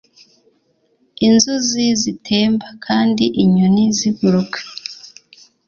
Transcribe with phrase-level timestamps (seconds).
[1.27, 4.59] inzuzi zitemba kandi inyoni ziguruka